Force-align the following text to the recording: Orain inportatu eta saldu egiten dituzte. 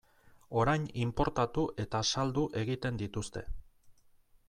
Orain 0.61 0.87
inportatu 1.03 1.67
eta 1.85 2.03
saldu 2.15 2.49
egiten 2.65 3.01
dituzte. 3.03 3.49